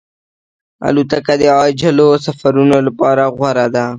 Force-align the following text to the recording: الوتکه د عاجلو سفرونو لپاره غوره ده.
الوتکه 0.87 1.33
د 1.41 1.43
عاجلو 1.57 2.09
سفرونو 2.25 2.77
لپاره 2.87 3.23
غوره 3.37 3.67
ده. 3.75 3.85